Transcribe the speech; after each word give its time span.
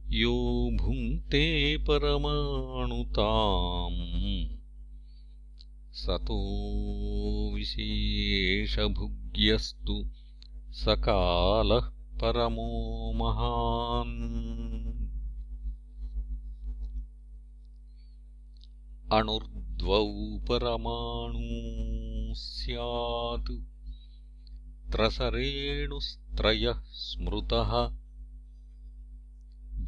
यो 0.09 0.71
भुङ्क्ते 0.81 1.77
परमाणुताम्। 1.77 4.57
सतो 5.93 7.55
विशेषभुग्यस्तु 7.55 10.05
सकालः 10.71 11.93
परमो 12.21 13.13
महान्। 13.17 15.09
अणुर्द्वौ 19.13 20.39
परमाणू 20.39 22.35
स्यात् 22.35 23.72
त्रसरेणुस्त्रयः 24.93 26.83
स्मृतः। 26.93 27.97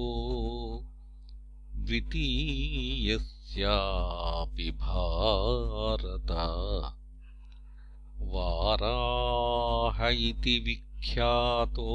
द्वितीयस्यापि 1.77 4.71
भारत 4.71 6.31
वाराह 8.33 10.09
इति 10.09 10.59
विख्यातो 10.59 11.93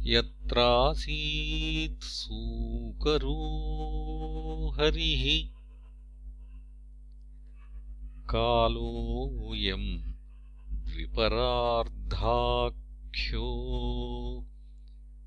यत्रासीत् 0.00 2.02
सूकरो 2.02 3.50
हरिः। 4.70 5.48
कालोऽयम् 8.24 10.02
द्विपरार्धाख्यो 10.72 13.48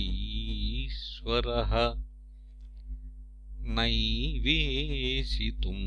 ईश्वरः 0.00 1.72
नैवेशितुम् 3.78 5.86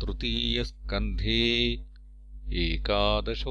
तृतीयस्कन्धे 0.00 1.42
एकादशोऽध्यायः 2.62 3.44